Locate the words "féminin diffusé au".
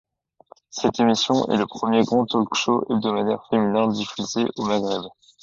3.51-4.65